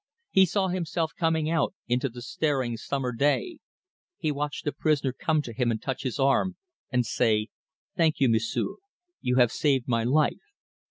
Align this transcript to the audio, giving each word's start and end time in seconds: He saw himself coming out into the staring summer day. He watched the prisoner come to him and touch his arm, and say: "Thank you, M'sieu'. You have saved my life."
He 0.31 0.47
saw 0.47 0.69
himself 0.69 1.11
coming 1.15 1.47
out 1.47 1.75
into 1.87 2.09
the 2.09 2.23
staring 2.23 2.75
summer 2.75 3.11
day. 3.11 3.59
He 4.17 4.31
watched 4.31 4.63
the 4.65 4.71
prisoner 4.71 5.13
come 5.13 5.43
to 5.43 5.53
him 5.53 5.69
and 5.69 5.79
touch 5.79 6.01
his 6.01 6.17
arm, 6.17 6.55
and 6.91 7.05
say: 7.05 7.49
"Thank 7.95 8.19
you, 8.19 8.27
M'sieu'. 8.27 8.77
You 9.21 9.35
have 9.35 9.51
saved 9.51 9.87
my 9.87 10.03
life." 10.03 10.41